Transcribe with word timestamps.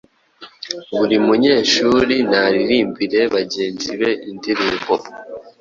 Buri 0.97 1.15
munyeshuri 1.25 2.15
naririmbire 2.31 3.21
bagenzi 3.35 3.91
be 3.99 4.09
indirimbo 4.29 4.93